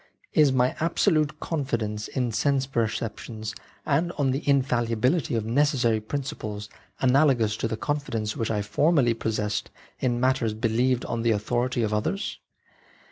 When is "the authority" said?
11.21-11.83